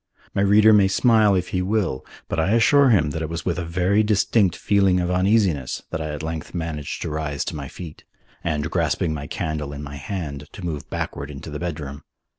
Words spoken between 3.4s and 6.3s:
with a very distinct feeling of uneasiness that I at